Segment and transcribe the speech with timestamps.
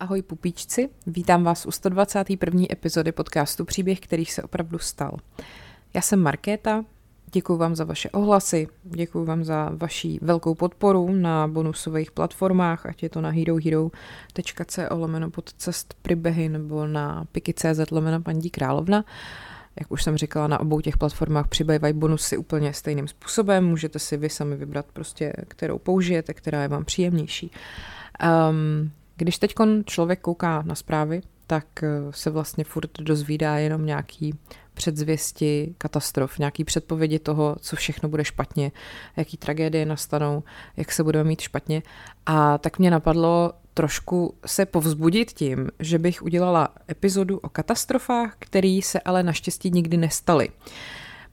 [0.00, 2.62] Ahoj pupíčci, vítám vás u 121.
[2.72, 5.16] epizody podcastu Příběh, který se opravdu stal.
[5.94, 6.84] Já jsem Markéta,
[7.32, 13.02] děkuji vám za vaše ohlasy, děkuji vám za vaši velkou podporu na bonusových platformách, ať
[13.02, 19.04] je to na herohero.co lomeno pod cest Pribehy nebo na piky.cz lomeno paní královna.
[19.80, 23.66] Jak už jsem říkala, na obou těch platformách přibývají bonusy úplně stejným způsobem.
[23.66, 27.50] Můžete si vy sami vybrat prostě, kterou použijete, která je vám příjemnější.
[28.50, 28.90] Um,
[29.20, 29.54] když teď
[29.86, 34.34] člověk kouká na zprávy, tak eh, se vlastně furt dozvídá jenom nějaký
[34.74, 38.72] předzvěsti katastrof, nějaký předpovědi toho, co všechno bude špatně,
[39.16, 40.42] jaký tragédie nastanou,
[40.76, 41.82] jak se budeme mít špatně.
[42.26, 48.80] A tak mě napadlo trošku se povzbudit tím, že bych udělala epizodu o katastrofách, které
[48.82, 50.48] se ale naštěstí nikdy nestaly.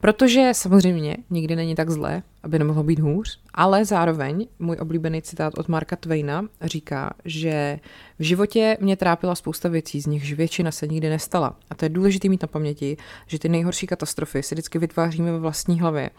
[0.00, 5.58] Protože samozřejmě nikdy není tak zlé, aby nemohlo být hůř, ale zároveň můj oblíbený citát
[5.58, 7.80] od Marka Twaina říká, že
[8.18, 11.56] v životě mě trápila spousta věcí, z nichž většina se nikdy nestala.
[11.70, 15.38] A to je důležité mít na paměti, že ty nejhorší katastrofy si vždycky vytváříme ve
[15.38, 16.10] vlastní hlavě.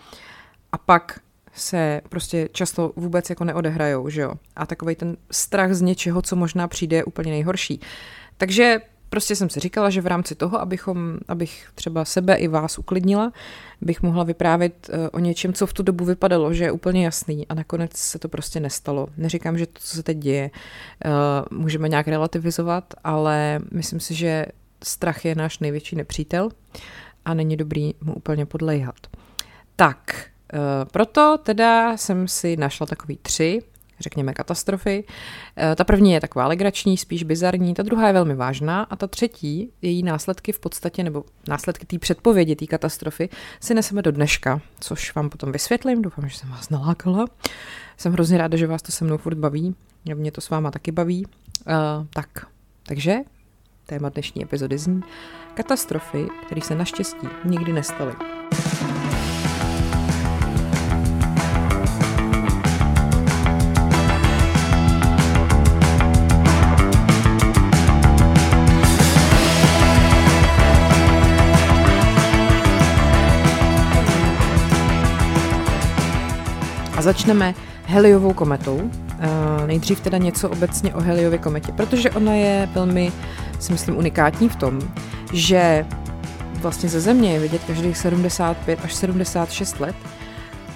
[0.72, 1.20] A pak
[1.54, 4.34] se prostě často vůbec jako neodehrajou, že jo?
[4.56, 7.80] A takový ten strach z něčeho, co možná přijde, je úplně nejhorší.
[8.38, 12.78] Takže prostě jsem si říkala, že v rámci toho, abychom, abych třeba sebe i vás
[12.78, 13.34] uklidnila,
[13.82, 17.48] bych mohla vyprávět uh, o něčem, co v tu dobu vypadalo, že je úplně jasný
[17.48, 19.08] a nakonec se to prostě nestalo.
[19.18, 20.52] Neříkám, že to, co se teď děje,
[21.06, 24.46] uh, můžeme nějak relativizovat, ale myslím si, že
[24.84, 26.50] strach je náš největší nepřítel
[27.26, 28.96] a není dobrý mu úplně podlejhat.
[29.76, 30.60] Tak, uh,
[30.92, 33.62] proto teda jsem si našla takový tři
[34.00, 35.04] řekněme, katastrofy.
[35.58, 39.08] Eh, ta první je taková legrační, spíš bizarní, ta druhá je velmi vážná a ta
[39.08, 44.62] třetí, její následky v podstatě, nebo následky té předpovědi, té katastrofy, si neseme do dneška,
[44.80, 47.26] což vám potom vysvětlím, doufám, že jsem vás nalákala.
[47.98, 49.76] Jsem hrozně ráda, že vás to se mnou furt baví,
[50.16, 51.26] mě to s váma taky baví.
[51.26, 52.30] Uh, tak,
[52.84, 53.16] takže
[53.86, 55.02] téma dnešní epizody zní
[55.54, 58.14] katastrofy, které se naštěstí nikdy nestaly.
[77.10, 77.54] Začneme
[77.86, 78.76] Heliovou kometou.
[78.76, 83.12] Uh, nejdřív teda něco obecně o Heliově kometě, protože ona je velmi,
[83.60, 84.80] si myslím, unikátní v tom,
[85.34, 85.86] že
[86.54, 89.96] vlastně ze Země je vidět každých 75 až 76 let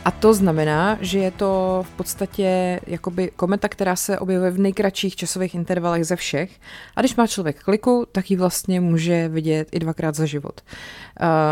[0.05, 5.15] a to znamená, že je to v podstatě jakoby kometa, která se objevuje v nejkratších
[5.15, 6.51] časových intervalech ze všech.
[6.95, 10.61] A když má člověk kliku, tak ji vlastně může vidět i dvakrát za život.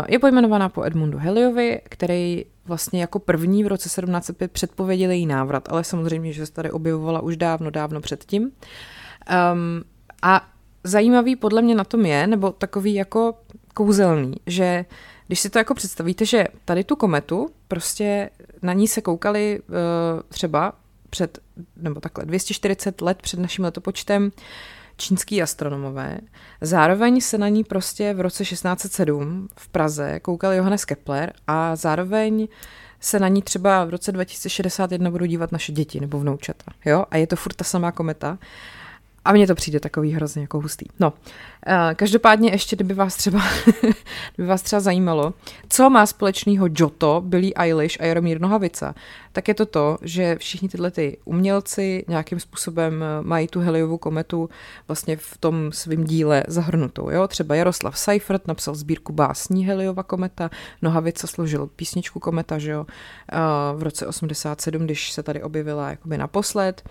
[0.08, 5.68] Je pojmenovaná po Edmundu Heliovi, který vlastně jako první v roce 1705 předpověděl její návrat,
[5.68, 8.42] ale samozřejmě, že se tady objevovala už dávno, dávno předtím.
[8.42, 9.84] Um,
[10.22, 10.48] a
[10.84, 13.34] zajímavý podle mě na tom je, nebo takový jako
[13.74, 14.84] kouzelný, že
[15.26, 18.30] když si to jako představíte, že tady tu kometu, prostě
[18.62, 19.74] na ní se koukali uh,
[20.28, 20.72] třeba
[21.10, 21.38] před,
[21.76, 24.30] nebo takhle, 240 let před naším letopočtem
[24.96, 26.18] čínský astronomové.
[26.60, 32.48] Zároveň se na ní prostě v roce 1607 v Praze koukal Johannes Kepler a zároveň
[33.00, 36.64] se na ní třeba v roce 2061 budou dívat naše děti nebo vnoučata.
[36.84, 37.04] Jo?
[37.10, 38.38] A je to furt ta samá kometa.
[39.24, 40.86] A mně to přijde takový hrozně jako hustý.
[41.00, 43.40] No, uh, každopádně ještě, kdyby vás třeba,
[44.34, 45.34] kdyby vás třeba zajímalo,
[45.68, 48.94] co má společného Joto, Billy Eilish a Jaromír Nohavica,
[49.32, 53.98] tak je to to, že všichni tyhle ty umělci nějakým způsobem eh, mají tu Heliovou
[53.98, 54.48] kometu
[54.88, 57.10] vlastně v tom svém díle zahrnutou.
[57.10, 57.28] Jo?
[57.28, 60.50] Třeba Jaroslav Seifert napsal sbírku básní Heliova kometa,
[60.82, 66.18] Nohavica složil písničku kometa, že jo, uh, v roce 87, když se tady objevila jakoby
[66.18, 66.82] naposled.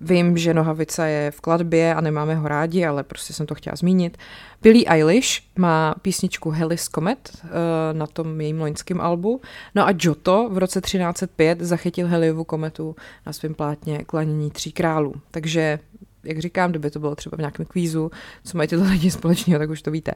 [0.00, 3.76] Vím, že Nohavica je v kladbě a nemáme ho rádi, ale prostě jsem to chtěla
[3.76, 4.18] zmínit.
[4.62, 7.48] Billie Eilish má písničku Hellis Comet uh,
[7.92, 9.40] na tom jejím loňském albu.
[9.74, 12.96] No a Giotto v roce 1305 zachytil Heliovu kometu
[13.26, 15.14] na svém plátně Klanění tří králů.
[15.30, 15.78] Takže
[16.24, 18.10] jak říkám, kdyby to bylo třeba v nějakém kvízu,
[18.44, 20.12] co mají tyto lidi společného, tak už to víte.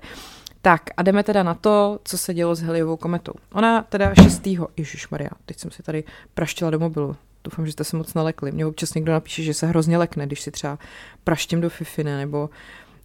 [0.63, 3.33] Tak a jdeme teda na to, co se dělo s Heliovou kometou.
[3.53, 4.49] Ona teda 6.
[4.77, 6.05] Ježíš Maria, teď jsem si tady
[6.35, 8.53] praštila do mobilu, Doufám, že jste se moc nalekli.
[8.53, 10.79] Mě občas někdo napíše, že se hrozně lekne, když si třeba
[11.25, 12.51] praštím do fifine, nebo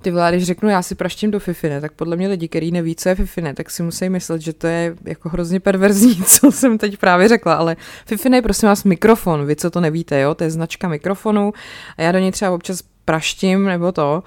[0.02, 2.96] ty vlády, když řeknu, já si praštím do fifine, tak podle mě lidi, kteří neví,
[2.96, 6.78] co je fifine, tak si musí myslet, že to je jako hrozně perverzní, co jsem
[6.78, 10.44] teď právě řekla, ale fifine je prosím vás mikrofon, vy co to nevíte, jo, to
[10.44, 11.54] je značka mikrofonu
[11.98, 14.24] a já do něj třeba občas praštím nebo to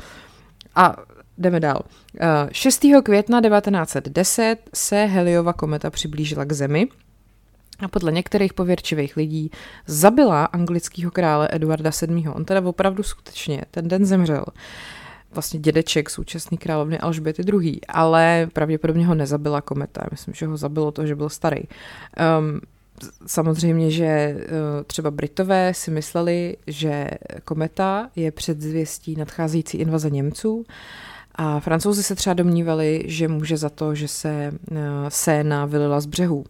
[0.74, 0.96] a
[1.38, 1.82] jdeme dál.
[2.52, 2.84] 6.
[2.84, 6.88] Eh, května 1910 se Heliova kometa přiblížila k Zemi
[7.82, 9.50] a podle některých pověrčivých lidí
[9.86, 12.28] zabila anglického krále Eduarda VII.
[12.28, 14.44] On teda opravdu skutečně ten den zemřel.
[15.34, 20.02] vlastně dědeček současný královny Alžběty II., ale pravděpodobně ho nezabila kometa.
[20.10, 21.62] Myslím, že ho zabilo to, že byl starý.
[22.38, 22.60] Um,
[23.26, 24.36] samozřejmě, že
[24.86, 27.10] třeba Britové si mysleli, že
[27.44, 30.64] kometa je předzvěstí nadcházející invaze Němců
[31.34, 34.52] a francouzi se třeba domnívali, že může za to, že se
[35.08, 36.44] Séna vylila z břehů.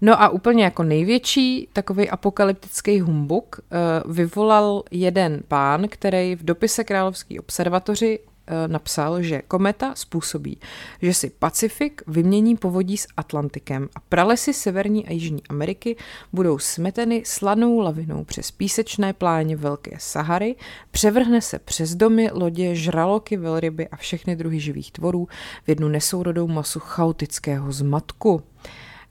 [0.00, 3.60] No a úplně jako největší takový apokalyptický humbuk
[4.06, 10.58] uh, vyvolal jeden pán, který v dopise Královské observatoři uh, napsal, že kometa způsobí,
[11.02, 15.96] že si Pacifik vymění povodí s Atlantikem a pralesy Severní a Jižní Ameriky
[16.32, 20.56] budou smeteny slanou lavinou přes písečné pláně Velké Sahary,
[20.90, 25.28] převrhne se přes domy, lodě, žraloky, velryby a všechny druhy živých tvorů
[25.64, 28.42] v jednu nesourodou masu chaotického zmatku.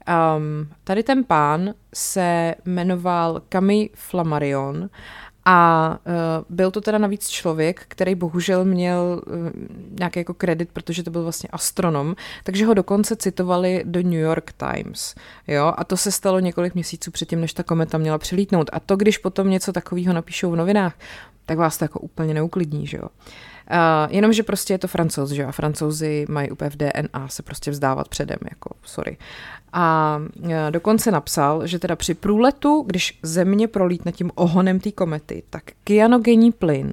[0.08, 4.90] Um, tady ten pán se jmenoval Camille Flammarion
[5.44, 9.34] a uh, byl to teda navíc člověk, který bohužel měl uh,
[9.98, 12.14] nějaký jako kredit, protože to byl vlastně astronom,
[12.44, 15.14] takže ho dokonce citovali do New York Times.
[15.46, 15.72] Jo?
[15.76, 18.70] A to se stalo několik měsíců předtím, než ta kometa měla přilítnout.
[18.72, 20.98] A to, když potom něco takového napíšou v novinách,
[21.46, 23.04] tak vás to jako úplně neuklidní, že jo.
[23.04, 23.47] Uh,
[24.10, 28.08] jenomže prostě je to francouz, že a francouzi mají úplně v DNA se prostě vzdávat
[28.08, 29.16] předem, jako sorry.
[29.72, 30.18] A
[30.50, 35.62] e, dokonce napsal, že teda při průletu, když země prolítne tím ohonem té komety, tak
[35.84, 36.92] kyanogenní plyn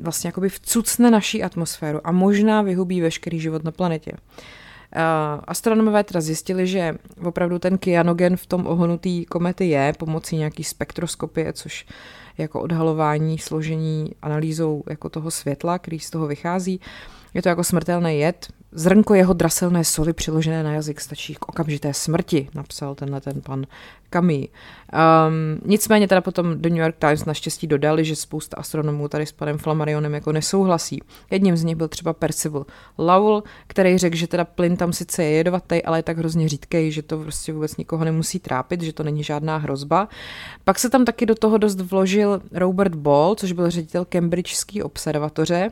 [0.00, 4.12] vlastně jakoby vcucne naší atmosféru a možná vyhubí veškerý život na planetě.
[4.12, 4.44] Uh,
[5.44, 6.94] astronomové teda zjistili, že
[7.24, 11.86] opravdu ten kyanogen v tom ohonu té komety je pomocí nějaký spektroskopie, což
[12.38, 16.80] jako odhalování, složení, analýzou jako toho světla, který z toho vychází.
[17.34, 21.94] Je to jako smrtelný jed, Zrnko jeho draselné soli přiložené na jazyk stačí k okamžité
[21.94, 23.66] smrti, napsal tenhle ten pan
[24.10, 24.46] Camille.
[24.46, 29.32] Um, nicméně teda potom do New York Times naštěstí dodali, že spousta astronomů tady s
[29.32, 31.02] panem Flammarionem jako nesouhlasí.
[31.30, 32.66] Jedním z nich byl třeba Percival
[32.98, 36.92] Lowell, který řekl, že teda plyn tam sice je jedovatý, ale je tak hrozně řídkej,
[36.92, 40.08] že to prostě vůbec nikoho nemusí trápit, že to není žádná hrozba.
[40.64, 45.70] Pak se tam taky do toho dost vložil Robert Ball, což byl ředitel Cambridgeské observatoře,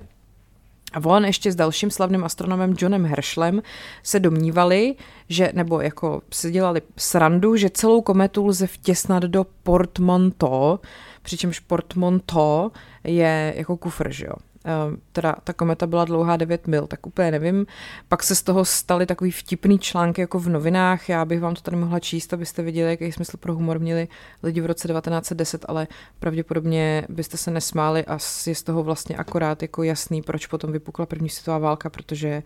[0.92, 3.62] a on ještě s dalším slavným astronomem Johnem Herschlem
[4.02, 4.94] se domnívali,
[5.28, 10.78] že, nebo jako si dělali srandu, že celou kometu lze vtěsnat do portmanteau,
[11.22, 12.70] přičemž portmanteau
[13.04, 14.51] je jako kufr, že jo.
[14.64, 17.66] Ehm, teda ta kometa byla dlouhá 9 mil, tak úplně nevím.
[18.08, 21.60] Pak se z toho staly takový vtipný články jako v novinách, já bych vám to
[21.60, 24.08] tady mohla číst, abyste viděli, jaký smysl pro humor měli
[24.42, 25.88] lidi v roce 1910, ale
[26.18, 31.06] pravděpodobně byste se nesmáli a je z toho vlastně akorát jako jasný, proč potom vypukla
[31.06, 32.42] první světová válka, protože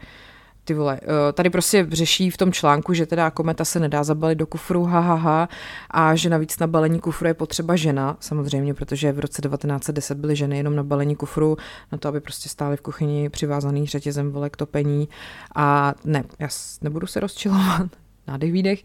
[0.66, 4.38] ty vole, eh, tady prostě řeší v tom článku, že teda kometa se nedá zabalit
[4.38, 5.48] do kufru, ha, ha, ha,
[5.90, 10.36] a že navíc na balení kufru je potřeba žena, samozřejmě, protože v roce 1910 byly
[10.36, 11.56] ženy jenom na balení kufru,
[11.92, 15.08] na to, aby prostě stály v kuchyni přivázaný řetězem vole k topení
[15.54, 16.48] a ne, já
[16.82, 17.86] nebudu se rozčilovat,
[18.26, 18.82] nádech, výdech,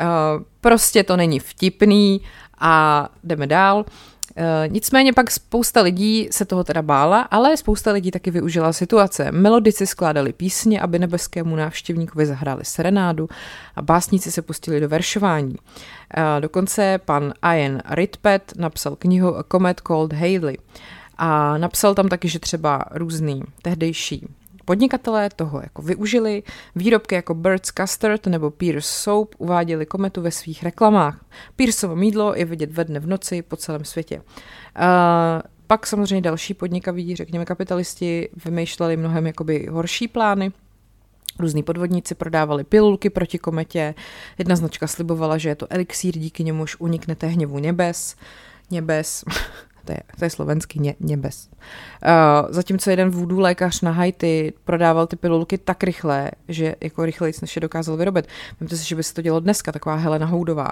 [0.00, 2.20] uh, prostě to není vtipný
[2.58, 3.84] a jdeme dál.
[4.36, 9.32] Eh, nicméně pak spousta lidí se toho teda bála, ale spousta lidí taky využila situace.
[9.32, 13.28] Melodici skládali písně, aby nebeskému návštěvníkovi zahráli serenádu
[13.76, 15.56] a básníci se pustili do veršování.
[16.16, 20.58] Eh, dokonce pan Ian Ritpet napsal knihu A Comet Called Haley
[21.18, 24.28] a napsal tam taky, že třeba různý tehdejší
[24.64, 26.42] Podnikatelé toho jako využili,
[26.76, 31.24] výrobky jako Bird's Custard nebo Pierce Soap uváděli kometu ve svých reklamách.
[31.56, 34.16] Pierceovo mídlo je vidět ve dne v noci po celém světě.
[34.16, 34.22] Uh,
[35.66, 40.52] pak samozřejmě další podnikaví, řekněme kapitalisti, vymýšleli mnohem jakoby horší plány,
[41.38, 43.94] Různí podvodníci prodávali pilulky proti kometě,
[44.38, 48.16] jedna značka slibovala, že je to elixír, díky němuž uniknete hněvu nebes,
[48.70, 49.24] nebes,
[49.84, 51.48] to je, to je slovenský ně, něbes.
[51.52, 57.34] Uh, zatímco jeden vůdů lékař na Haiti prodával ty pilulky tak rychle, že jako rychleji
[57.42, 58.26] než je dokázal vyrobit.
[58.60, 60.70] Vemte si, že by se to dělo dneska, taková Helena Houdová.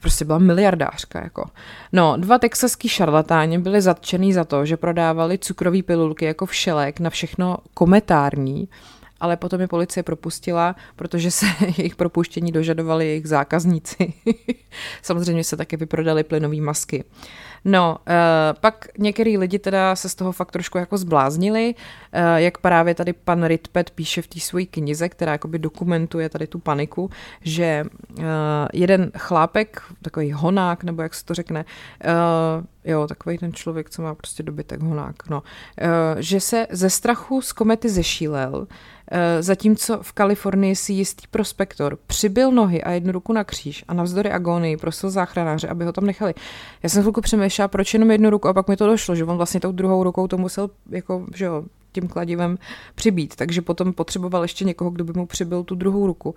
[0.00, 1.22] Prostě byla miliardářka.
[1.22, 1.44] Jako.
[1.92, 7.10] No, dva texaský šarlatáni byli zatčený za to, že prodávali cukrové pilulky jako všelek na
[7.10, 8.68] všechno kometární,
[9.22, 11.46] ale potom je policie propustila, protože se
[11.78, 14.12] jejich propuštění dožadovali jejich zákazníci.
[15.02, 17.04] Samozřejmě se také vyprodali plynové masky.
[17.64, 18.14] No, uh,
[18.60, 23.12] pak některý lidi teda se z toho fakt trošku jako zbláznili, uh, jak právě tady
[23.12, 27.10] pan Ritpet píše v té své knize, která jakoby dokumentuje tady tu paniku,
[27.42, 27.84] že
[28.18, 28.24] uh,
[28.72, 31.64] jeden chlápek, takový honák, nebo jak se to řekne,
[32.04, 35.86] uh, jo, takový ten člověk, co má prostě dobytek honák, no, uh,
[36.18, 38.66] že se ze strachu z komety zešílel,
[39.40, 44.30] zatímco v Kalifornii si jistý prospektor přibil nohy a jednu ruku na kříž a navzdory
[44.30, 46.34] agonii prosil záchranáře, aby ho tam nechali.
[46.82, 49.36] Já jsem chvilku přemýšlela, proč jenom jednu ruku a pak mi to došlo, že on
[49.36, 52.58] vlastně tou druhou rukou to musel jako, že jo, tím kladivem
[52.94, 56.34] přibít, takže potom potřeboval ještě někoho, kdo by mu přibil tu druhou ruku.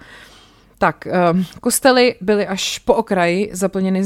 [0.77, 4.03] Tak, ehm, kostely byly až po okraji zaplněny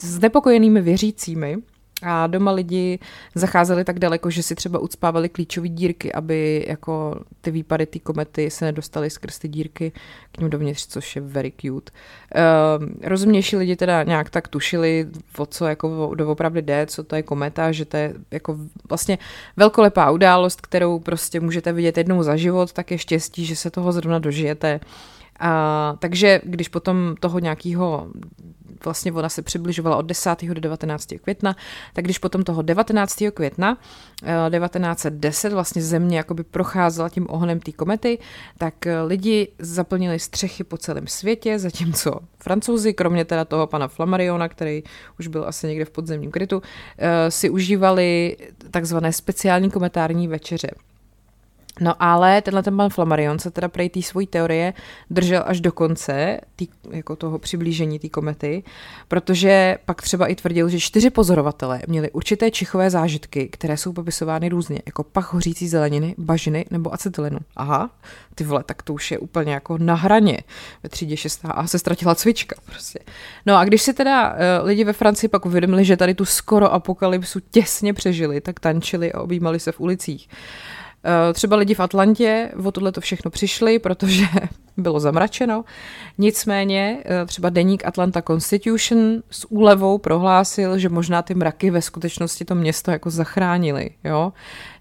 [0.00, 1.56] znepokojenými věřícími,
[2.02, 2.98] a doma lidi
[3.34, 8.50] zacházeli tak daleko, že si třeba ucpávali klíčové dírky, aby jako ty výpady té komety
[8.50, 9.92] se nedostaly skrz ty dírky
[10.32, 11.92] k ním dovnitř, což je very cute.
[12.34, 15.08] Uh, rozumnější lidi teda nějak tak tušili,
[15.38, 18.58] o co jako doopravdy jde, co to je kometa, že to je jako
[18.88, 19.18] vlastně
[19.56, 23.92] velkolepá událost, kterou prostě můžete vidět jednou za život, tak je štěstí, že se toho
[23.92, 24.80] zrovna dožijete.
[25.40, 28.08] A, takže když potom toho nějakého
[28.84, 30.42] vlastně ona se přibližovala od 10.
[30.42, 31.14] do 19.
[31.22, 31.56] května,
[31.92, 33.22] tak když potom toho 19.
[33.34, 33.78] května
[34.50, 38.18] 1910 eh, vlastně země jakoby procházela tím ohnem té komety,
[38.58, 44.48] tak eh, lidi zaplnili střechy po celém světě, zatímco francouzi, kromě teda toho pana Flamariona,
[44.48, 44.82] který
[45.18, 46.62] už byl asi někde v podzemním krytu,
[46.98, 48.36] eh, si užívali
[48.70, 50.68] takzvané speciální kometární večeře.
[51.80, 54.72] No ale tenhle ten pan Flammarion se teda prej té svojí teorie
[55.10, 58.62] držel až do konce tý, jako toho přiblížení té komety,
[59.08, 64.48] protože pak třeba i tvrdil, že čtyři pozorovatelé měli určité čichové zážitky, které jsou popisovány
[64.48, 67.38] různě, jako pach hořící zeleniny, bažiny nebo acetylenu.
[67.56, 67.90] Aha,
[68.34, 70.38] ty vole, tak to už je úplně jako na hraně.
[70.82, 72.98] Ve třídě 6a se ztratila cvička prostě.
[73.46, 76.72] No a když si teda uh, lidi ve Francii pak uvědomili, že tady tu skoro
[76.72, 80.28] apokalypsu těsně přežili, tak tančili a objímali se v ulicích.
[81.06, 84.24] Eh, třeba lidi v Atlantě o tohle to všechno přišli, protože
[84.76, 85.64] bylo zamračeno.
[86.18, 92.44] Nicméně eh, třeba deník Atlanta Constitution s úlevou prohlásil, že možná ty mraky ve skutečnosti
[92.44, 93.90] to město jako zachránili.
[94.04, 94.32] Jo?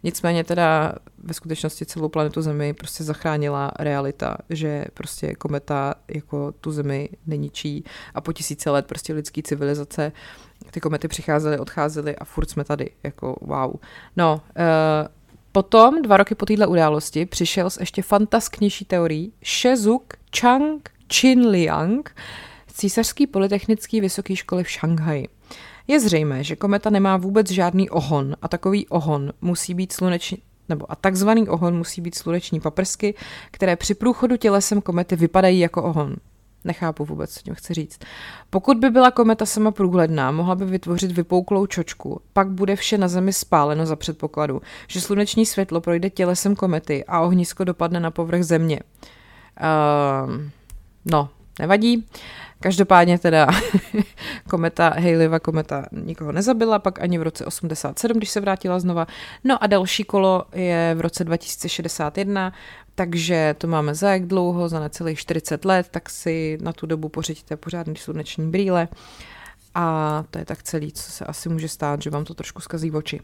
[0.03, 6.72] Nicméně teda ve skutečnosti celou planetu Zemi prostě zachránila realita, že prostě kometa jako tu
[6.72, 10.12] Zemi neničí a po tisíce let prostě lidský civilizace
[10.72, 13.74] ty komety přicházely, odcházely a furt jsme tady, jako wow.
[14.18, 15.23] No, uh,
[15.55, 22.15] Potom, dva roky po této události, přišel s ještě fantasknější teorií Shezuk Chang Chin Liang
[22.67, 25.27] z Císařské polytechnické vysoké školy v Šanghaji.
[25.88, 30.38] Je zřejmé, že kometa nemá vůbec žádný ohon a takový ohon musí být sluneční,
[30.69, 33.15] nebo a takzvaný ohon musí být sluneční paprsky,
[33.51, 36.15] které při průchodu tělesem komety vypadají jako ohon.
[36.63, 38.00] Nechápu vůbec, co tím chci říct.
[38.50, 42.22] Pokud by byla kometa sama průhledná, mohla by vytvořit vypouklou čočku.
[42.34, 47.20] Pak bude vše na Zemi spáleno za předpokladu, že sluneční světlo projde tělesem komety a
[47.20, 48.79] ohnisko dopadne na povrch Země.
[49.62, 50.32] Uh,
[51.05, 51.29] no,
[51.60, 52.05] nevadí.
[52.60, 53.48] Každopádně teda
[54.50, 59.07] kometa Haleyva kometa nikoho nezabila, pak ani v roce 87, když se vrátila znova.
[59.43, 62.53] No a další kolo je v roce 2061,
[62.95, 67.10] takže to máme za jak dlouho, za necelých 40 let, tak si na tu dobu
[67.10, 68.88] pořiďte pořádný sluneční brýle.
[69.75, 72.91] A to je tak celý, co se asi může stát, že vám to trošku zkazí
[72.91, 73.22] oči.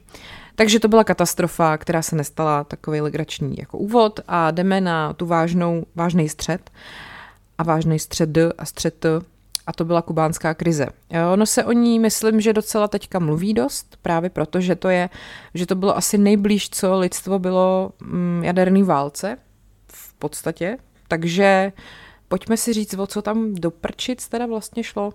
[0.55, 5.25] Takže to byla katastrofa, která se nestala takový legrační jako úvod a jdeme na tu
[5.25, 6.71] vážnou, vážný střed
[7.59, 9.05] a vážný střed a střed
[9.67, 10.87] a to byla kubánská krize.
[11.33, 15.09] Ono se o ní, myslím, že docela teďka mluví dost, právě proto, že to, je,
[15.53, 19.37] že to bylo asi nejblíž, co lidstvo bylo mm, jaderný válce
[19.87, 21.71] v podstatě, takže
[22.27, 25.05] pojďme si říct, o co tam do prčic teda vlastně šlo.
[25.07, 25.13] Uh,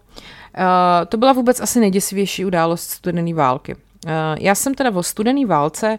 [1.09, 3.75] to byla vůbec asi nejděsivější událost studené války.
[3.75, 4.11] Uh,
[4.41, 5.99] já jsem teda o studené válce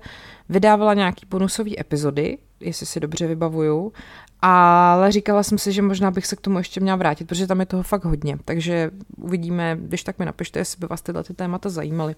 [0.50, 3.94] vydávala nějaký bonusové epizody, jestli si dobře vybavuju,
[4.42, 7.60] ale říkala jsem si, že možná bych se k tomu ještě měla vrátit, protože tam
[7.60, 8.38] je toho fakt hodně.
[8.46, 12.16] Takže uvidíme, když tak mi napište, jestli by vás tyhle ty témata zajímaly.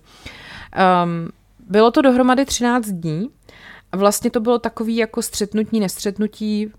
[1.03, 1.29] Um,
[1.69, 3.29] bylo to dohromady 13 dní
[3.95, 6.73] vlastně to bylo takový jako střetnutí, nestřetnutí uh,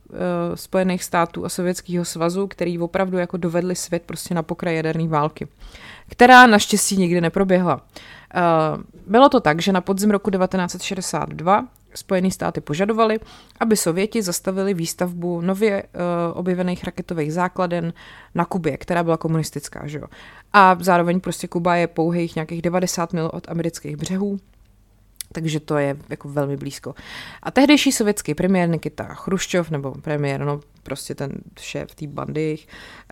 [0.55, 5.49] Spojených států a Sovětského svazu, který opravdu jako dovedli svět prostě na pokraj jaderné války,
[6.09, 7.75] která naštěstí nikdy neproběhla.
[7.75, 11.65] Uh, bylo to tak, že na podzim roku 1962
[11.95, 13.21] Spojené státy požadovaly,
[13.61, 15.89] aby Sověti zastavili výstavbu nově uh,
[16.39, 17.93] objevených raketových základen
[18.35, 19.87] na Kubě, která byla komunistická.
[19.87, 20.05] Že jo?
[20.53, 24.39] A zároveň prostě Kuba je pouhých nějakých 90 mil od amerických břehů,
[25.33, 26.95] takže to je jako velmi blízko.
[27.43, 32.59] A tehdejší sovětský premiér Nikita Chruščov, nebo premiér, no prostě ten šéf té bandy,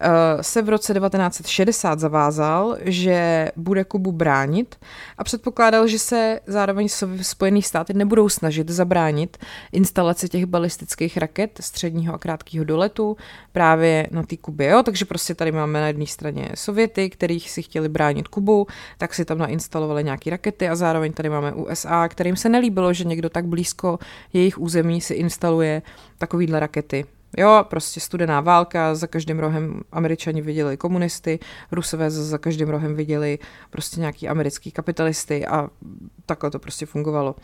[0.00, 0.08] eh,
[0.40, 4.76] se v roce 1960 zavázal, že bude Kubu bránit
[5.18, 6.88] a předpokládal, že se zároveň
[7.22, 9.36] Spojený státy nebudou snažit zabránit
[9.72, 13.16] instalaci těch balistických raket středního a krátkého doletu
[13.52, 14.68] právě na té Kubě.
[14.68, 14.82] Jo?
[14.82, 18.66] Takže prostě tady máme na jedné straně Sověty, kterých si chtěli bránit Kubu,
[18.98, 23.04] tak si tam nainstalovali nějaké rakety a zároveň tady máme USA, kterým se nelíbilo, že
[23.04, 23.98] někdo tak blízko
[24.32, 25.82] jejich území si instaluje
[26.18, 27.15] takovýhle rakety.
[27.36, 31.38] Jo, prostě studená válka, za každým rohem američani viděli komunisty,
[31.72, 33.38] rusové za každým rohem viděli
[33.70, 35.68] prostě nějaký americký kapitalisty a
[36.26, 37.34] takhle to prostě fungovalo.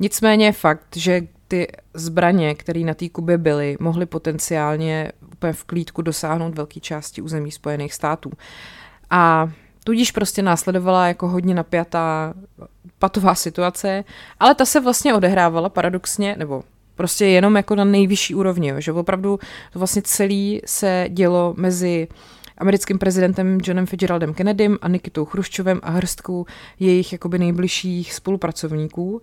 [0.00, 6.02] Nicméně fakt, že ty zbraně, které na té Kubě byly, mohly potenciálně úplně v klídku
[6.02, 8.30] dosáhnout velké části území Spojených států.
[9.10, 9.50] A
[9.84, 12.34] tudíž prostě následovala jako hodně napjatá
[12.98, 14.04] patová situace,
[14.40, 16.62] ale ta se vlastně odehrávala paradoxně, nebo
[16.94, 19.38] prostě jenom jako na nejvyšší úrovni, jo, že opravdu
[19.72, 22.08] to vlastně celý se dělo mezi
[22.58, 26.46] americkým prezidentem Johnem Fitzgeraldem Kennedym a Nikitou Chruščovem a hrstkou
[26.80, 29.22] jejich jakoby nejbližších spolupracovníků.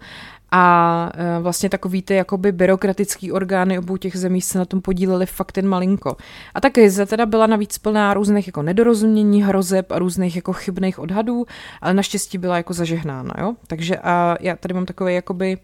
[0.51, 5.25] A e, vlastně takový ty jakoby byrokratický orgány obou těch zemí se na tom podíleli
[5.25, 6.17] fakt jen malinko.
[6.53, 10.99] A ta krize teda byla navíc plná různých jako nedorozumění, hrozeb a různých jako chybných
[10.99, 11.45] odhadů,
[11.81, 13.55] ale naštěstí byla jako zažehnána, jo.
[13.67, 15.57] Takže a já tady mám takový jakoby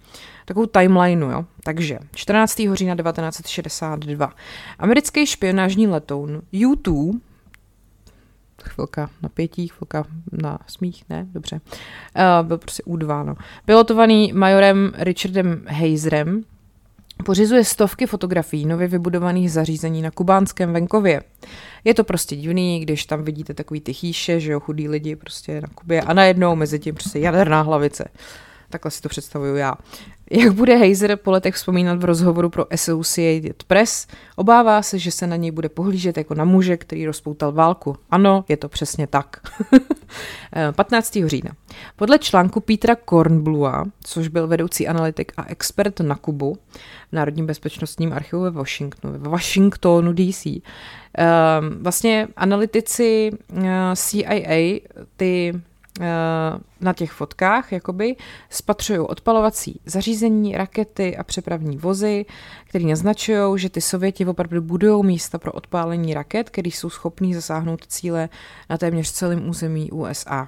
[0.46, 1.46] takovou timelineu, jo.
[1.64, 2.62] Takže 14.
[2.74, 4.34] října 1962
[4.80, 7.20] americký špionážní letoun U-2
[8.70, 11.62] chvilka napětí, chvilka na smích, ne, dobře.
[11.62, 13.36] Uh, byl prostě U2, no.
[13.66, 16.44] Pilotovaný majorem Richardem Hazerem,
[17.24, 21.22] Pořizuje stovky fotografií nově vybudovaných zařízení na kubánském venkově.
[21.84, 25.62] Je to prostě divný, když tam vidíte takový ty chýše, že jo, chudí lidi prostě
[25.62, 28.08] na Kubě a najednou mezi tím prostě jaderná hlavice.
[28.70, 29.76] Takhle si to představuju já.
[30.32, 35.28] Jak bude Heiser po letech vzpomínat v rozhovoru pro Associated Press, obává se, že se
[35.28, 37.98] na něj bude pohlížet jako na muže, který rozpoutal válku.
[38.12, 39.40] Ano, je to přesně tak.
[40.76, 41.18] 15.
[41.26, 41.52] října.
[41.96, 46.58] Podle článku Petra Kornblua, což byl vedoucí analytik a expert na Kubu
[47.10, 50.48] v Národním bezpečnostním archivu ve Washingtonu, ve Washingtonu DC,
[51.82, 53.32] vlastně analytici
[53.64, 54.80] eh, CIA
[55.18, 55.75] ty Eh,
[56.82, 58.16] na těch fotkách jakoby
[58.50, 62.26] spatřují odpalovací zařízení, rakety a přepravní vozy,
[62.68, 67.86] které naznačují, že ty Sověti opravdu budují místa pro odpálení raket, které jsou schopní zasáhnout
[67.88, 68.30] cíle
[68.70, 70.48] na téměř celém území USA.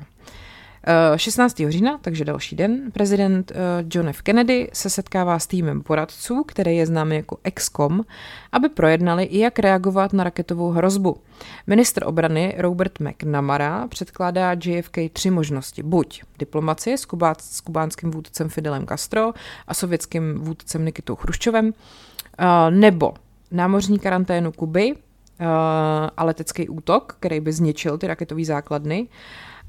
[1.16, 1.60] 16.
[1.60, 3.56] Eh, října, takže další den, prezident eh,
[3.94, 4.22] John F.
[4.22, 8.06] Kennedy se setkává s týmem poradců, který je známý jako EXCOM,
[8.52, 11.18] aby projednali, jak reagovat na raketovou hrozbu.
[11.68, 15.84] Ministr obrany Robert McNamara předkládá JFK tři možnosti.
[15.84, 19.34] Buď diplomacie s, kubá, s kubánským vůdcem Fidelem Castro
[19.68, 21.74] a sovětským vůdcem Nikitou Chruščovem,
[22.40, 23.14] eh, nebo
[23.52, 24.96] námořní karanténu Kuby
[26.18, 29.08] a letecký útok, který by zničil ty raketové základny,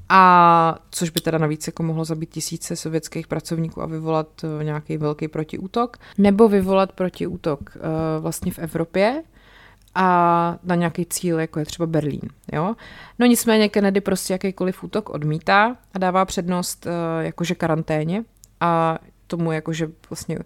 [0.08, 4.96] a což by teda navíc jako mohlo zabít tisíce sovětských pracovníků a vyvolat uh, nějaký
[4.96, 7.82] velký protiútok, nebo vyvolat protiútok uh,
[8.22, 9.22] vlastně v Evropě
[9.94, 12.20] a na nějaký cíl, jako je třeba Berlín.
[12.52, 12.74] Jo?
[13.18, 16.92] No nicméně Kennedy prostě jakýkoliv útok odmítá a dává přednost uh,
[17.24, 18.24] jakože karanténě
[18.60, 20.38] a tomu jakože vlastně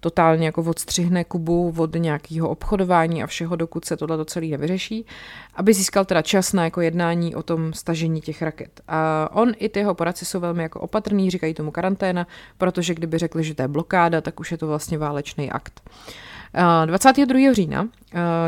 [0.00, 5.06] totálně jako odstřihne Kubu od nějakého obchodování a všeho, dokud se tohle celé nevyřeší,
[5.54, 8.80] aby získal teda čas na jako jednání o tom stažení těch raket.
[8.88, 12.26] A on i ty jeho poradci jsou velmi jako opatrný, říkají tomu karanténa,
[12.58, 15.80] protože kdyby řekli, že to je blokáda, tak už je to vlastně válečný akt.
[16.86, 17.52] 22.
[17.52, 17.88] října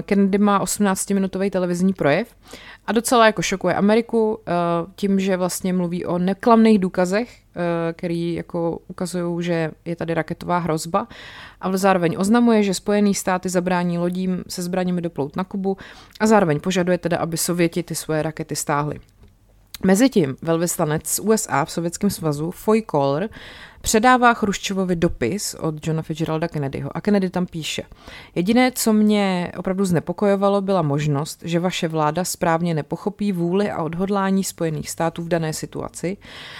[0.03, 2.35] Kennedy má 18-minutový televizní projev
[2.87, 4.39] a docela jako šokuje Ameriku
[4.97, 7.39] tím, že vlastně mluví o neklamných důkazech,
[7.93, 11.09] který jako ukazují, že je tady raketová hrozba
[11.61, 15.77] a zároveň oznamuje, že Spojené státy zabrání lodím se zbraněmi doplout na Kubu
[16.21, 19.01] a zároveň požaduje teda, aby Sověti ty svoje rakety stáhly.
[19.85, 23.29] Mezitím velvyslanec z USA v Sovětském svazu Foy Kohler
[23.83, 27.83] předává Chruščovovi dopis od Johna Fitzgeralda Kennedyho a Kennedy tam píše.
[28.35, 34.45] Jediné, co mě opravdu znepokojovalo, byla možnost, že vaše vláda správně nepochopí vůli a odhodlání
[34.45, 36.17] Spojených států v dané situaci,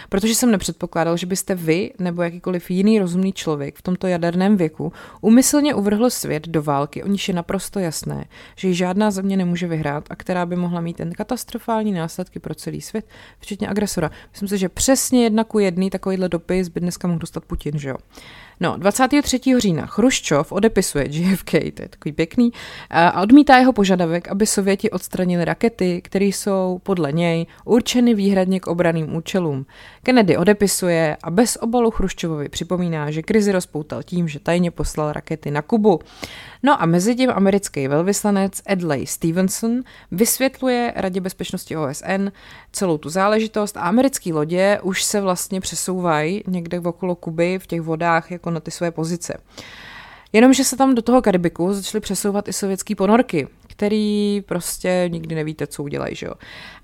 [0.09, 4.93] protože jsem nepředpokládal, že byste vy nebo jakýkoliv jiný rozumný člověk v tomto jaderném věku
[5.21, 8.25] umyslně uvrhl svět do války, o níž je naprosto jasné,
[8.57, 12.55] že ji žádná země nemůže vyhrát a která by mohla mít ten katastrofální následky pro
[12.55, 13.07] celý svět,
[13.39, 14.11] včetně agresora.
[14.33, 17.89] Myslím si, že přesně jedna ku jedný takovýhle dopis by dneska mohl dostat Putin, že
[17.89, 17.97] jo.
[18.63, 19.41] No, 23.
[19.59, 22.53] října Chruščov odepisuje JFK, to je takový pěkný,
[22.91, 28.67] a odmítá jeho požadavek, aby Sověti odstranili rakety, které jsou podle něj určeny výhradně k
[28.67, 29.67] obraným účelům.
[30.03, 35.51] Kennedy odepisuje a bez obalu Chruščovovi připomíná, že krizi rozpoutal tím, že tajně poslal rakety
[35.51, 36.01] na Kubu.
[36.63, 42.29] No a mezi tím americký velvyslanec Edley Stevenson vysvětluje Radě bezpečnosti OSN
[42.73, 47.81] celou tu záležitost a americké lodě už se vlastně přesouvají někde okolo Kuby v těch
[47.81, 49.39] vodách jako na ty své pozice.
[50.33, 55.67] Jenomže se tam do toho Karibiku začaly přesouvat i sovětské ponorky, který prostě nikdy nevíte,
[55.67, 56.33] co udělají, že jo.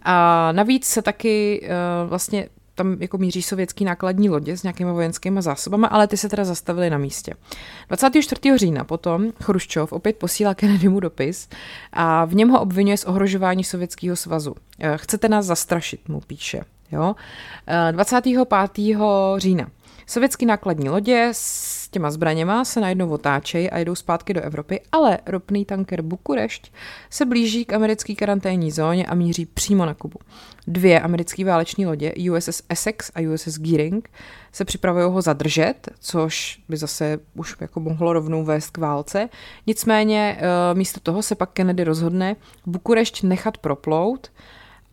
[0.03, 5.43] A navíc se taky uh, vlastně tam jako míří sovětský nákladní lodě s nějakými vojenskými
[5.43, 7.35] zásobami, ale ty se teda zastavily na místě.
[7.89, 8.59] 24.
[8.59, 11.49] října potom Chruščov opět posílá Kennedymu dopis
[11.93, 14.55] a v něm ho obvinuje z ohrožování Sovětského svazu.
[14.79, 16.61] Eh, chcete nás zastrašit, mu píše.
[16.93, 17.15] Jo?
[17.93, 19.37] 25.
[19.37, 19.67] Eh, října.
[20.09, 25.19] Sovětský nákladní lodě s těma zbraněma se najednou otáčejí a jdou zpátky do Evropy, ale
[25.27, 26.73] ropný tanker Bukurešť
[27.11, 30.19] se blíží k americké karanténní zóně a míří přímo na Kubu.
[30.67, 34.11] Dvě americké váleční lodě, USS Essex a USS Gearing,
[34.53, 39.29] se připravují ho zadržet, což by zase už jako mohlo rovnou vést k válce.
[39.67, 44.31] Nicméně eh, místo toho se pak Kennedy rozhodne Bukurešť nechat proplout,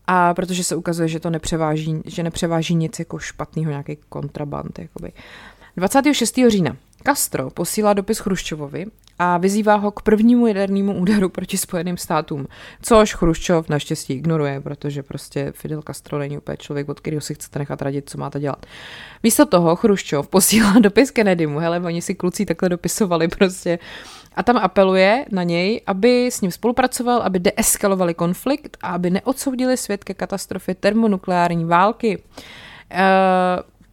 [0.08, 4.80] a protože se ukazuje, že to nepřeváží, že nepřeváží nic jako špatného, nějaký kontraband.
[4.80, 5.12] Jakoby.
[5.78, 6.40] 26.
[6.48, 8.86] října Castro posílá dopis Chruščovovi
[9.20, 12.48] a vyzývá ho k prvnímu jadernému úderu proti Spojeným státům,
[12.82, 17.60] což Chruščov naštěstí ignoruje, protože prostě Fidel Castro není úplně člověk, od kterého si chcete
[17.60, 18.66] nechat radit, co máte dělat.
[19.24, 23.80] Místo toho Chruščov posílá dopis Kennedymu, hele, oni si kluci takhle dopisovali prostě
[24.36, 29.78] a tam apeluje na něj, aby s ním spolupracoval, aby deeskalovali konflikt a aby neodsoudili
[29.78, 32.18] svět ke katastrofě termonukleární války.
[32.18, 33.00] Uh,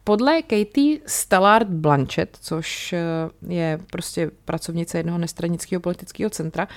[0.03, 2.99] podle Katie Stallard Blanchett, což eh,
[3.47, 6.67] je prostě pracovnice jednoho nestranického politického centra,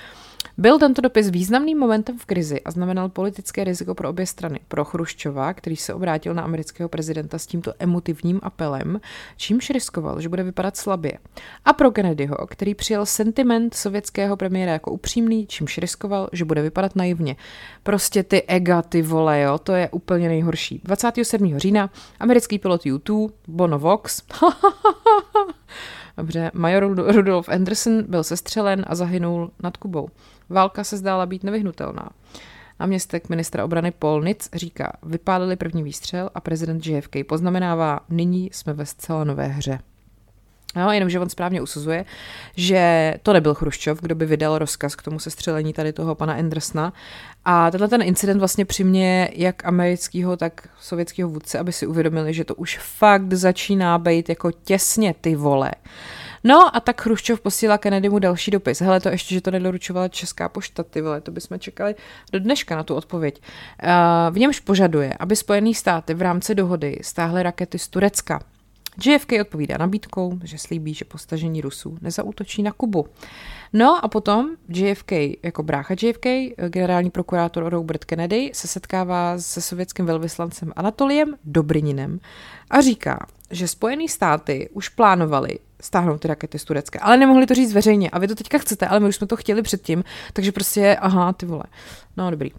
[0.57, 4.59] byl tento dopis významným momentem v krizi a znamenal politické riziko pro obě strany.
[4.67, 8.99] Pro Chruščova, který se obrátil na amerického prezidenta s tímto emotivním apelem,
[9.37, 11.17] čímž riskoval, že bude vypadat slabě.
[11.65, 16.95] A pro Kennedyho, který přijal sentiment sovětského premiéra jako upřímný, čímž riskoval, že bude vypadat
[16.95, 17.35] naivně.
[17.83, 20.81] Prostě ty ega, ty vole, jo, to je úplně nejhorší.
[20.83, 21.59] 27.
[21.59, 24.21] října americký pilot U2, Bono Vox,
[26.17, 30.09] Dobře, major Rudolf Anderson byl sestřelen a zahynul nad Kubou.
[30.49, 32.09] Válka se zdála být nevyhnutelná.
[32.79, 38.73] Náměstek ministra obrany Paul Nitz říká, vypálili první výstřel a prezident JFK poznamenává, nyní jsme
[38.73, 39.79] ve zcela nové hře.
[40.75, 42.05] No, jenomže on správně usuzuje,
[42.55, 46.93] že to nebyl Chruščov, kdo by vydal rozkaz k tomu sestřelení tady toho pana Andersna.
[47.45, 52.45] A tenhle ten incident vlastně přimě jak amerického, tak sovětského vůdce, aby si uvědomili, že
[52.45, 55.71] to už fakt začíná být jako těsně ty vole.
[56.45, 58.81] No a tak Chruščov posílá Kennedymu další dopis.
[58.81, 61.95] Hele, to ještě, že to nedoručovala Česká pošta, ty vole, to bychom čekali
[62.31, 63.41] do dneška na tu odpověď.
[63.41, 63.89] Uh,
[64.35, 68.39] v němž požaduje, aby Spojené státy v rámci dohody stáhly rakety z Turecka.
[69.05, 73.07] JFK odpovídá nabídkou, že slíbí, že po stažení Rusů nezautočí na Kubu.
[73.73, 75.11] No a potom JFK,
[75.43, 76.25] jako brácha JFK,
[76.67, 82.19] generální prokurátor Robert Kennedy, se setkává se sovětským velvyslancem Anatoliem Dobrininem
[82.69, 87.53] a říká, že Spojené státy už plánovali stáhnout ty rakety z Turecka, ale nemohli to
[87.53, 90.51] říct veřejně a vy to teďka chcete, ale my už jsme to chtěli předtím, takže
[90.51, 91.63] prostě, aha, ty vole.
[92.17, 92.51] No dobrý.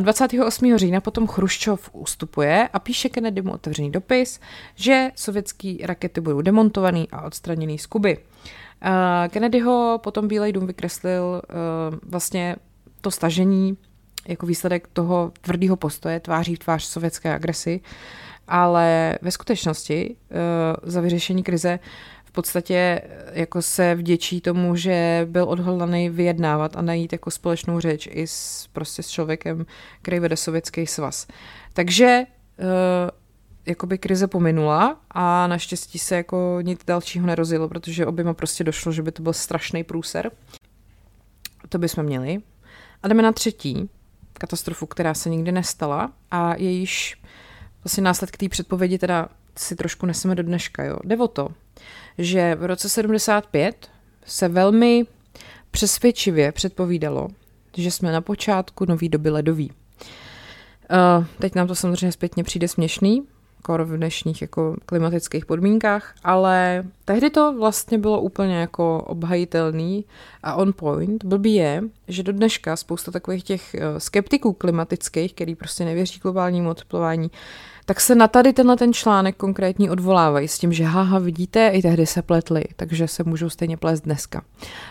[0.00, 0.78] 28.
[0.78, 4.40] října potom Chruščov ustupuje a píše Kennedymu otevřený dopis,
[4.74, 8.18] že sovětské rakety budou demontovaný a odstraněný z Kuby.
[9.28, 11.42] Kennedyho potom Bílej dům vykreslil
[12.02, 12.56] vlastně
[13.00, 13.76] to stažení
[14.28, 17.80] jako výsledek toho tvrdého postoje tváří v tvář sovětské agresi,
[18.48, 20.16] ale ve skutečnosti
[20.82, 21.78] za vyřešení krize
[22.32, 28.08] podstatě eh, jako se vděčí tomu, že byl odhodlaný vyjednávat a najít jako společnou řeč
[28.10, 29.66] i s, prostě s člověkem,
[30.02, 31.26] který vede sovětský svaz.
[31.72, 32.22] Takže
[32.58, 32.66] uh,
[33.66, 39.02] jakoby krize pominula a naštěstí se jako nic dalšího nerozilo, protože oběma prostě došlo, že
[39.02, 40.30] by to byl strašný průser.
[41.68, 42.38] To bychom měli.
[43.02, 43.90] A jdeme na třetí
[44.32, 47.22] katastrofu, která se nikdy nestala a jejíž
[47.84, 50.84] vlastně následky té předpovědi teda si trošku neseme do dneška.
[50.84, 50.98] Jo.
[51.04, 51.48] Jde o to,
[52.18, 53.90] že v roce 75
[54.26, 55.06] se velmi
[55.70, 57.28] přesvědčivě předpovídalo,
[57.76, 59.70] že jsme na počátku nový doby ledový.
[59.70, 63.26] Uh, teď nám to samozřejmě zpětně přijde směšný,
[63.62, 70.04] kor v dnešních jako klimatických podmínkách, ale tehdy to vlastně bylo úplně jako obhajitelný
[70.42, 71.24] a on point.
[71.24, 77.30] Blbý je, že do dneška spousta takových těch skeptiků klimatických, který prostě nevěří globálnímu oteplování,
[77.84, 81.82] tak se na tady tenhle ten článek konkrétní odvolávají s tím, že haha, vidíte, i
[81.82, 84.42] tehdy se pletli, takže se můžou stejně plést dneska.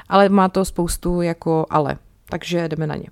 [0.10, 1.97] Ale má to spoustu jako ale,
[2.30, 3.08] takže jdeme na ně.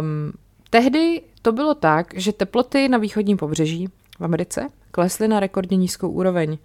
[0.00, 0.32] Um,
[0.70, 6.08] tehdy to bylo tak, že teploty na východním pobřeží v Americe klesly na rekordně nízkou
[6.08, 6.58] úroveň.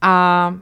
[0.00, 0.54] A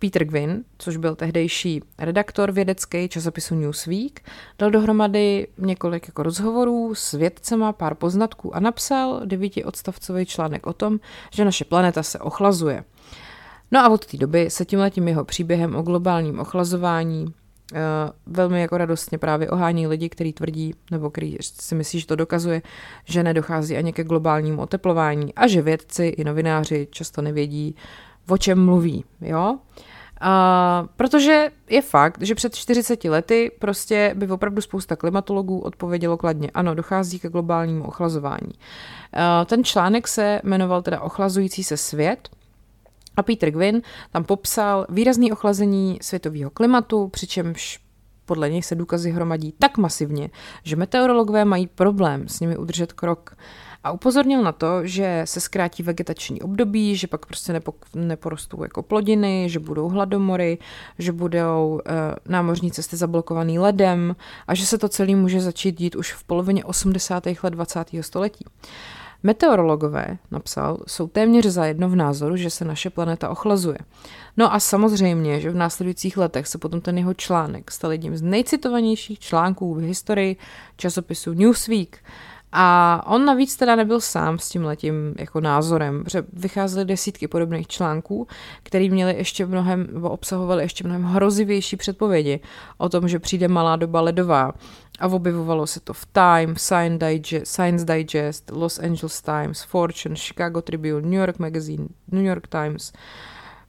[0.00, 4.20] Peter Gwynn, což byl tehdejší redaktor vědecký časopisu Newsweek,
[4.58, 11.00] dal dohromady několik jako rozhovorů s vědcema, pár poznatků a napsal devítiodstavcový článek o tom,
[11.32, 12.84] že naše planeta se ochlazuje.
[13.70, 17.32] No a od té doby se tímhletím jeho příběhem o globálním ochlazování uh,
[18.26, 22.62] velmi jako radostně právě ohání lidi, kteří tvrdí, nebo který si myslí, že to dokazuje,
[23.04, 27.76] že nedochází ani ke globálnímu oteplování a že vědci i novináři často nevědí,
[28.28, 29.04] o čem mluví.
[29.20, 29.58] Jo?
[30.22, 36.50] Uh, protože je fakt, že před 40 lety prostě by opravdu spousta klimatologů odpovědělo kladně,
[36.54, 38.52] ano, dochází ke globálnímu ochlazování.
[39.12, 42.28] A, ten článek se jmenoval teda Ochlazující se svět
[43.16, 47.80] A Peter Gwyn tam popsal výrazný ochlazení světového klimatu, přičemž
[48.26, 50.30] podle něj se důkazy hromadí tak masivně,
[50.62, 53.36] že meteorologové mají problém s nimi udržet krok.
[53.84, 58.82] A upozornil na to, že se zkrátí vegetační období, že pak prostě nepo, neporostou jako
[58.82, 60.58] plodiny, že budou hladomory,
[60.98, 61.92] že budou e,
[62.28, 64.16] námořní cesty zablokovaný ledem
[64.46, 67.26] a že se to celé může začít dít už v polovině 80.
[67.26, 67.84] let 20.
[68.00, 68.44] století.
[69.22, 73.78] Meteorologové, napsal, jsou téměř zajedno v názoru, že se naše planeta ochlazuje.
[74.36, 78.22] No a samozřejmě, že v následujících letech se potom ten jeho článek stal jedním z
[78.22, 80.36] nejcitovanějších článků v historii
[80.76, 81.98] časopisu Newsweek.
[82.52, 87.66] A on navíc teda nebyl sám s tím letím jako názorem, protože vycházely desítky podobných
[87.66, 88.26] článků,
[88.62, 92.40] které měly ještě mnohem, nebo obsahovaly ještě mnohem hrozivější předpovědi
[92.78, 94.52] o tom, že přijde malá doba ledová.
[95.00, 100.62] A objevovalo se to v Time, Science Digest, Science Digest Los Angeles Times, Fortune, Chicago
[100.62, 102.92] Tribune, New York Magazine, New York Times,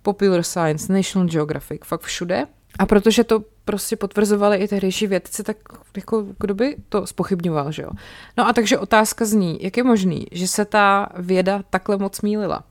[0.01, 2.45] Popular Science, National Geographic, fakt všude.
[2.79, 5.57] A protože to prostě potvrzovali i tehdejší vědci, tak
[5.95, 7.89] jako kdo by to spochybňoval, že jo?
[8.37, 12.63] No a takže otázka zní, jak je možný, že se ta věda takhle moc mýlila?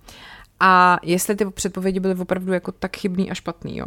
[0.61, 3.87] A jestli ty předpovědi byly opravdu jako tak chybný a špatný, jo?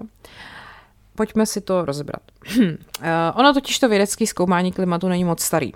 [1.15, 2.21] Pojďme si to rozebrat.
[2.59, 2.65] uh,
[3.35, 5.71] ono totiž to vědecké zkoumání klimatu není moc starý.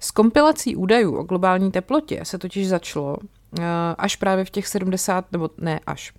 [0.00, 3.64] S kompilací údajů o globální teplotě se totiž začalo uh,
[3.98, 6.12] až právě v těch 70, nebo ne až,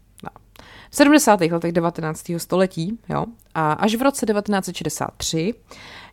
[0.93, 1.41] v 70.
[1.41, 2.32] letech 19.
[2.38, 3.25] století jo,
[3.56, 5.53] a až v roce 1963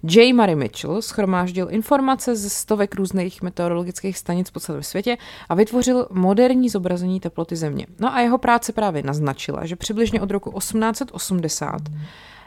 [0.02, 0.32] J.
[0.32, 5.16] Murray Mitchell schromáždil informace ze stovek různých meteorologických stanic po celém světě
[5.48, 7.86] a vytvořil moderní zobrazení teploty Země.
[7.98, 11.82] No a jeho práce právě naznačila, že přibližně od roku 1880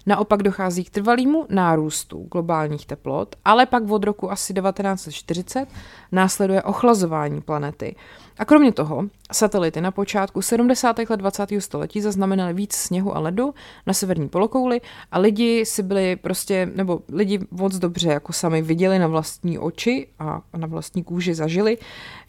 [0.06, 5.68] Naopak dochází k trvalému nárůstu globálních teplot, ale pak od roku asi 1940
[6.12, 7.96] následuje ochlazování planety.
[8.38, 11.00] A kromě toho, satelity na počátku 70.
[11.10, 11.50] let 20.
[11.60, 13.54] století zaznamenaly víc sněhu a ledu
[13.88, 19.00] na severní polokouli a lidi si byli prostě, nebo lidi moc dobře jako sami viděli
[19.00, 21.78] na vlastní oči a na vlastní kůži zažili,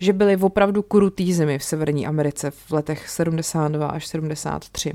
[0.00, 4.92] že byly opravdu krutý zimy v Severní Americe v letech 72 až 73.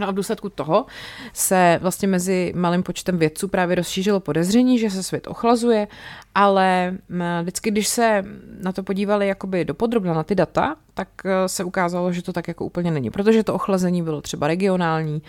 [0.00, 0.86] No a v důsledku toho
[1.32, 5.88] se vlastně mezi malým počtem vědců právě rozšířilo podezření, že se svět ochlazuje,
[6.34, 6.94] ale
[7.42, 8.24] vždycky, když se
[8.62, 12.48] na to podívali jakoby dopodrobna na ty data, tak e, se ukázalo, že to tak
[12.48, 15.22] jako úplně není, protože to ochlazení bylo třeba regionální,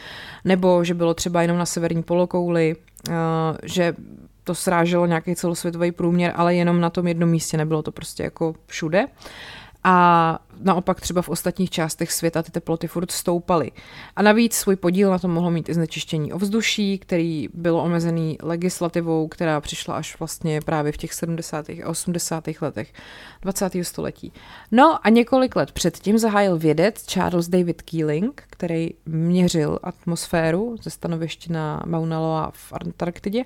[0.45, 2.75] nebo že bylo třeba jenom na severní polokouli,
[3.09, 3.13] e,
[3.63, 3.93] že
[4.43, 8.55] to sráželo nějaký celosvětový průměr, ale jenom na tom jednom místě, nebylo to prostě jako
[8.65, 9.05] všude.
[9.89, 13.71] A naopak třeba v ostatních částech světa ty teploty furt stoupaly.
[14.15, 19.27] A navíc svůj podíl na tom mohlo mít i znečištění ovzduší, který bylo omezený legislativou,
[19.27, 21.69] která přišla až vlastně právě v těch 70.
[21.69, 22.43] a 80.
[22.61, 22.93] letech
[23.41, 23.71] 20.
[23.81, 24.33] století.
[24.71, 31.53] No a několik let předtím zahájil vědec Charles David Keeling, který měřil atmosféru ze stanoviště
[31.53, 33.43] na Mauna Loa v Antarktidě,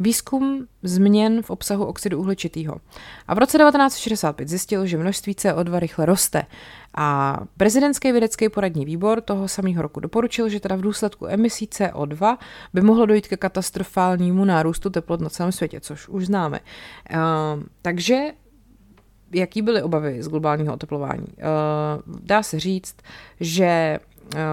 [0.00, 2.76] výzkum změn v obsahu oxidu uhličitého.
[3.28, 6.46] A v roce 1965 zjistil, že množství CO2 rychle roste
[6.96, 12.36] a prezidentský vědecký poradní výbor toho samého roku doporučil, že teda v důsledku emisí CO2
[12.74, 16.60] by mohlo dojít ke katastrofálnímu nárůstu teplot na celém světě, což už známe.
[17.14, 18.20] Uh, takže
[19.32, 21.26] jaký byly obavy z globálního oteplování?
[21.26, 22.96] Uh, dá se říct,
[23.40, 23.98] že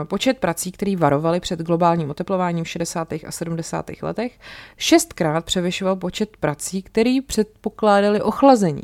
[0.04, 3.14] počet prací, který varovali před globálním oteplováním v 60.
[3.14, 3.86] a 70.
[4.02, 4.40] letech,
[4.78, 8.84] šestkrát převyšoval počet prací, který předpokládali ochlazení.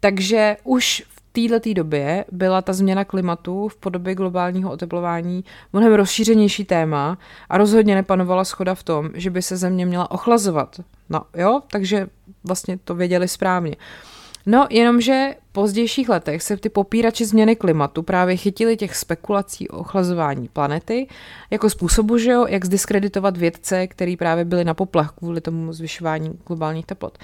[0.00, 7.18] Takže už této době byla ta změna klimatu v podobě globálního oteplování mnohem rozšířenější téma
[7.48, 10.80] a rozhodně nepanovala schoda v tom, že by se země měla ochlazovat.
[11.10, 12.06] No jo, takže
[12.44, 13.76] vlastně to věděli správně.
[14.46, 19.78] No, jenomže v pozdějších letech se ty popírači změny klimatu právě chytili těch spekulací o
[19.78, 21.08] ochlazování planety
[21.50, 26.38] jako způsobu, že jo, jak zdiskreditovat vědce, který právě byli na poplach kvůli tomu zvyšování
[26.46, 27.18] globálních teplot.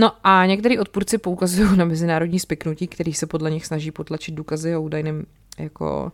[0.00, 4.76] No a některý odpůrci poukazují na mezinárodní spiknutí, který se podle nich snaží potlačit důkazy
[4.76, 5.24] o údajném
[5.58, 6.12] jako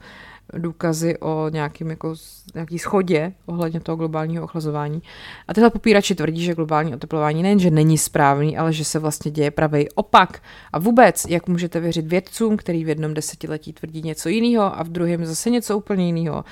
[0.52, 2.14] důkazy o nějakým jako,
[2.54, 5.02] nějaký schodě ohledně toho globálního ochlazování.
[5.48, 9.50] A tyhle popírači tvrdí, že globální oteplování nejenže není správný, ale že se vlastně děje
[9.50, 10.42] pravý opak.
[10.72, 14.88] A vůbec, jak můžete věřit vědcům, který v jednom desetiletí tvrdí něco jiného a v
[14.88, 16.44] druhém zase něco úplně jiného.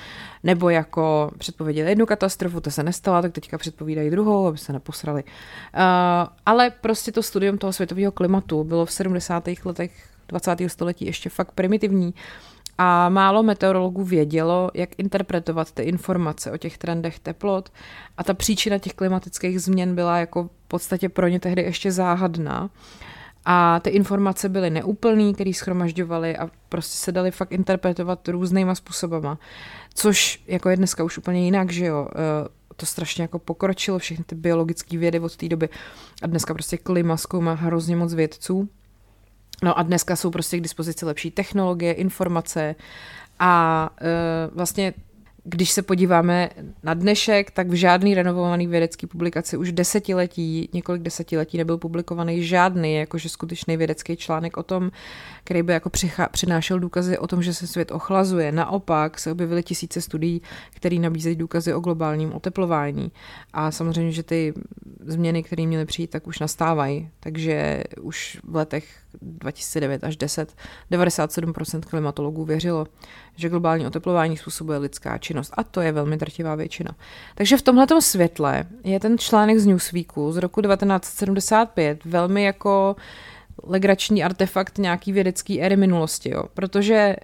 [0.43, 5.23] Nebo jako předpověděli jednu katastrofu, to se nestala, tak teďka předpovídají druhou, aby se neposrali.
[5.23, 5.29] Uh,
[6.45, 9.43] ale prostě to studium toho světového klimatu bylo v 70.
[9.65, 9.91] letech
[10.27, 10.57] 20.
[10.67, 12.07] století ještě fakt primitivní.
[12.07, 17.71] Uh, a málo meteorologů vědělo, jak interpretovat ty informace o těch trendech teplot
[18.17, 22.69] a ta příčina těch klimatických změn byla jako v podstatě pro ně tehdy ještě záhadná.
[23.45, 29.39] a ty informace byly neúplný, který schromažďovali a prostě se dali fakt interpretovat různýma způsobama,
[29.93, 34.23] což jako je dneska už úplně jinak, že jo, eh, to strašně jako pokročilo, všechny
[34.23, 35.69] ty biologické vědy od té doby
[36.21, 38.69] a dneska prostě klima zkoumá hrozně moc vědců.
[39.61, 42.75] No a dneska jsou prostě k dispozici lepší technologie, informace
[43.39, 44.93] a uh, vlastně
[45.43, 46.49] když se podíváme
[46.83, 52.95] na dnešek, tak v žádný renovovaný vědecký publikaci už desetiletí, několik desetiletí nebyl publikovaný žádný
[52.95, 54.91] jakože skutečný vědecký článek o tom,
[55.43, 58.51] který by jako přichá, přinášel důkazy o tom, že se svět ochlazuje.
[58.51, 60.41] Naopak se objevily tisíce studií,
[60.75, 63.11] které nabízejí důkazy o globálním oteplování.
[63.53, 64.53] A samozřejmě, že ty
[64.99, 67.09] změny, které měly přijít, tak už nastávají.
[67.19, 68.85] Takže už v letech
[69.21, 70.55] 2009 až 10
[70.91, 72.87] 97% klimatologů věřilo,
[73.35, 75.53] že globální oteplování způsobuje lidská činnost.
[75.57, 76.95] A to je velmi drtivá většina.
[77.35, 82.95] Takže v tomhle světle je ten článek z Newsweeku z roku 1975 velmi jako
[83.63, 86.43] legrační artefakt nějaký vědecký éry minulosti, jo.
[86.53, 87.15] protože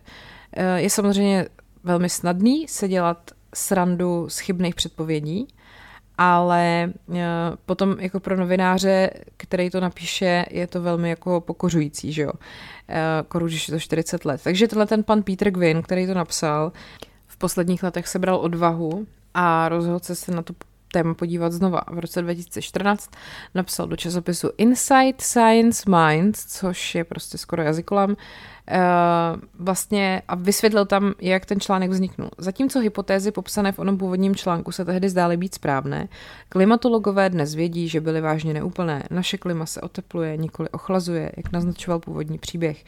[0.53, 1.45] eh, je samozřejmě
[1.83, 5.47] velmi snadný se dělat srandu z chybných předpovědí,
[6.21, 7.21] ale eh,
[7.65, 12.31] potom jako pro novináře, který to napíše, je to velmi jako pokořující, že jo.
[13.27, 14.41] Koru, když je to 40 let.
[14.43, 16.71] Takže tenhle ten pan Peter Gwyn, který to napsal,
[17.27, 20.53] v posledních letech sebral odvahu a rozhodl se na to
[20.91, 21.81] téma podívat znova.
[21.91, 23.11] V roce 2014
[23.55, 28.15] napsal do časopisu Insight Science Minds, což je prostě skoro jazykolam, eh,
[29.59, 32.29] vlastně a vysvětlil tam, jak ten článek vzniknul.
[32.37, 36.07] Zatímco hypotézy popsané v onom původním článku se tehdy zdály být správné,
[36.49, 39.03] klimatologové dnes vědí, že byly vážně neúplné.
[39.11, 42.83] Naše klima se otepluje, nikoli ochlazuje, jak naznačoval původní příběh.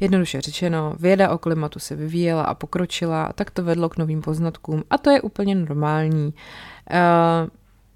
[0.00, 4.84] Jednoduše řečeno, věda o klimatu se vyvíjela a pokročila tak to vedlo k novým poznatkům
[4.90, 6.26] a to je úplně normální.
[6.26, 7.48] Uh,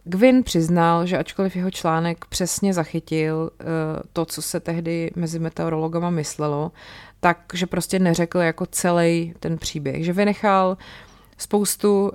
[0.09, 3.67] Gwyn přiznal, že ačkoliv jeho článek přesně zachytil uh,
[4.13, 6.73] to, co se tehdy mezi meteorologama myslelo,
[7.21, 10.77] tak že prostě neřekl jako celý ten příběh, že vynechal
[11.39, 12.11] spoustu uh,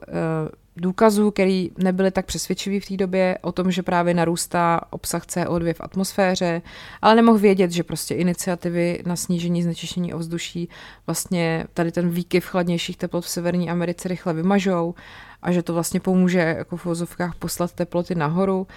[0.78, 5.74] důkazů, které nebyly tak přesvědčivý v té době o tom, že právě narůstá obsah CO2
[5.74, 6.62] v atmosféře,
[7.02, 10.70] ale nemohl vědět, že prostě iniciativy na snížení znečištění ovzduší
[11.08, 14.96] vlastně tady ten výkyv chladnějších teplot v Severní Americe rychle vymažou
[15.42, 18.68] a že to vlastně pomůže jako v vozovkách poslat teploty nahoru.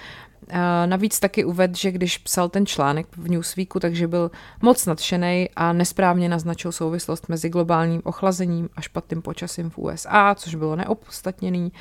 [0.86, 4.30] Navíc taky uved, že když psal ten článek v Newsweeku, takže byl
[4.62, 10.54] moc nadšený a nesprávně naznačil souvislost mezi globálním ochlazením a špatným počasím v USA, což
[10.54, 11.72] bylo neopodstatněný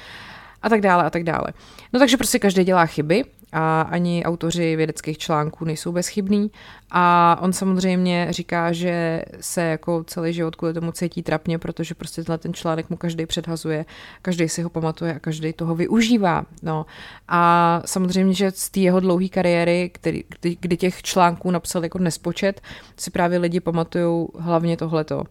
[0.61, 1.47] a tak dále a tak dále.
[1.93, 6.51] No takže prostě každý dělá chyby a ani autoři vědeckých článků nejsou bezchybní
[6.91, 12.23] a on samozřejmě říká, že se jako celý život kvůli tomu cítí trapně, protože prostě
[12.23, 13.85] tenhle ten článek mu každý předhazuje,
[14.21, 16.45] každý si ho pamatuje a každý toho využívá.
[16.63, 16.85] No.
[17.27, 21.99] A samozřejmě, že z té jeho dlouhé kariéry, který, kdy, kdy těch článků napsal jako
[21.99, 22.61] nespočet,
[22.97, 25.17] si právě lidi pamatují hlavně tohleto.
[25.17, 25.23] Uh,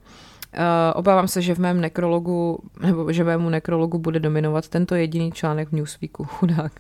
[0.95, 5.69] obávám se, že v mém nekrologu, nebo že mému nekrologu bude dominovat tento jediný článek
[5.69, 6.73] v Newsweeku, chudák.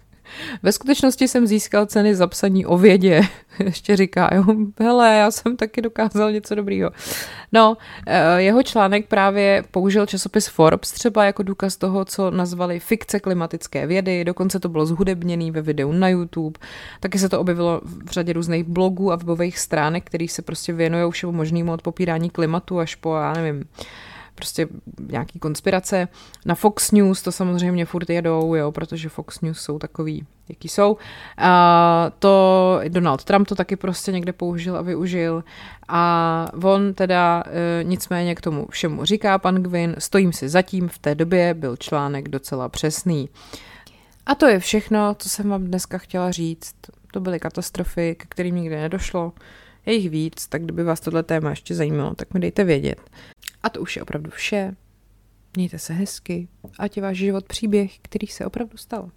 [0.63, 3.23] Ve skutečnosti jsem získal ceny za psaní o vědě.
[3.65, 4.45] Ještě říká, jo,
[4.81, 6.91] hele, já jsem taky dokázal něco dobrýho.
[7.53, 13.21] No, eh, jeho článek právě použil časopis Forbes třeba jako důkaz toho, co nazvali fikce
[13.21, 16.61] klimatické vědy, dokonce to bylo zhudebněný ve videu na YouTube,
[17.01, 21.11] taky se to objevilo v řadě různých blogů a webových stránek, který se prostě věnují
[21.11, 23.65] všemu možnému od popírání klimatu až po, já nevím,
[24.43, 24.69] prostě
[25.11, 26.09] nějaký konspirace.
[26.47, 30.97] Na Fox News to samozřejmě furt jedou, jo, protože Fox News jsou takový, jaký jsou.
[31.39, 35.45] A to Donald Trump to taky prostě někde použil a využil.
[35.89, 40.99] A on teda e, nicméně k tomu všemu říká pan Gwyn, stojím si zatím, v
[40.99, 43.29] té době byl článek docela přesný.
[44.27, 46.75] A to je všechno, co jsem vám dneska chtěla říct.
[47.13, 49.33] To byly katastrofy, ke kterým nikdy nedošlo.
[49.87, 53.01] Je jich víc, tak kdyby vás tohle téma ještě zajímalo, tak mi dejte vědět.
[53.63, 54.77] A to už je opravdu vše.
[55.57, 56.49] Mějte se hezky,
[56.79, 59.11] ať je váš život příběh, který se opravdu stal.